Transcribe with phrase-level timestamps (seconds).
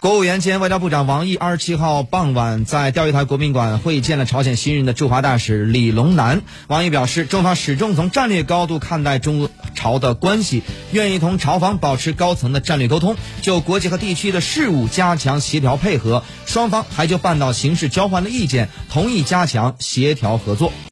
[0.00, 6.40] 国务院兼外交部长王毅二十七号傍晚在钓鱼台国宾馆会见了朝鲜新任的驻华大使李龙南。
[6.68, 20.72] 王毅表示中方始终从战略高度看待中朝的关系愿意同朝方保持高层的战略沟通就国际和地区的事务加强协调配合双方还就半岛形势交换了意见同意加强协调合作。